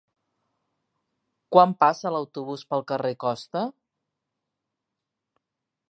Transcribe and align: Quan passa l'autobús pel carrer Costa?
Quan 1.55 1.75
passa 1.85 2.13
l'autobús 2.15 2.65
pel 2.73 2.85
carrer 2.93 3.13
Costa? 3.25 3.65